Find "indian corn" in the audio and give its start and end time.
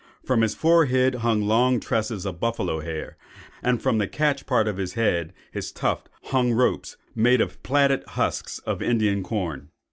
8.81-9.69